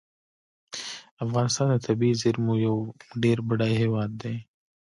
افغانستان 1.25 1.67
د 1.71 1.77
طبیعي 1.87 2.15
زیرمو 2.21 2.53
یو 2.65 2.75
ډیر 3.23 3.37
بډایه 3.47 3.77
هیواد 3.83 4.09
دی. 4.21 4.35